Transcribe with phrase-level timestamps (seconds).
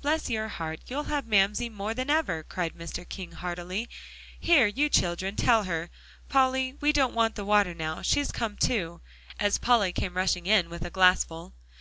[0.00, 3.08] "Bless your heart, you'll have Mamsie more than ever," cried Mr.
[3.08, 3.88] King heartily.
[4.40, 5.88] "Here, you children, tell her.
[6.28, 9.00] Polly, we don't want the water now, she's come to,"
[9.38, 11.54] as Polly came rushing in with a glassful.